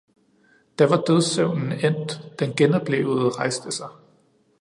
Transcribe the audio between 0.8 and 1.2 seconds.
var